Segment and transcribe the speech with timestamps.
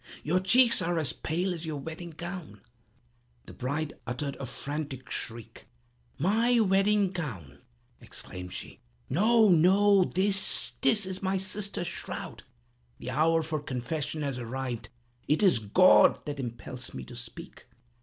[0.23, 2.59] your cheeks are as pale as your wedding gown!"
[3.45, 5.65] The bride uttered a frantic shriek.
[6.17, 7.59] "My wedding gown!"
[7.99, 8.79] exclaimed she;
[9.11, 12.41] "no, no—this—this is my sister's shroud!
[12.97, 14.89] The hour for confession has arrived.
[15.27, 17.67] It is God that impels me to speak.